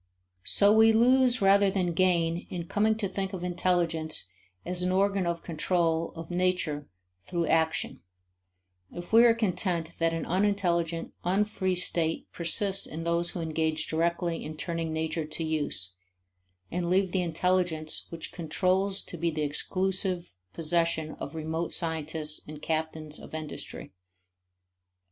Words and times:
So 0.47 0.73
we 0.75 0.93
lose 0.93 1.43
rather 1.43 1.69
than 1.69 1.93
gain 1.93 2.47
in 2.49 2.65
coming 2.65 2.95
to 2.95 3.07
think 3.07 3.33
of 3.33 3.43
intelligence 3.43 4.25
as 4.65 4.81
an 4.81 4.91
organ 4.91 5.27
of 5.27 5.43
control 5.43 6.11
of 6.15 6.31
nature 6.31 6.87
through 7.25 7.45
action, 7.45 8.01
if 8.91 9.13
we 9.13 9.23
are 9.25 9.35
content 9.35 9.91
that 9.99 10.11
an 10.11 10.25
unintelligent, 10.25 11.13
unfree 11.23 11.75
state 11.75 12.25
persists 12.31 12.87
in 12.87 13.03
those 13.03 13.29
who 13.29 13.41
engage 13.41 13.85
directly 13.85 14.43
in 14.43 14.57
turning 14.57 14.91
nature 14.91 15.25
to 15.27 15.43
use, 15.43 15.91
and 16.71 16.89
leave 16.89 17.11
the 17.11 17.21
intelligence 17.21 18.07
which 18.09 18.31
controls 18.31 19.03
to 19.03 19.17
be 19.17 19.29
the 19.29 19.43
exclusive 19.43 20.33
possession 20.51 21.11
of 21.19 21.35
remote 21.35 21.73
scientists 21.73 22.41
and 22.47 22.63
captains 22.63 23.19
of 23.19 23.35
industry. 23.35 23.91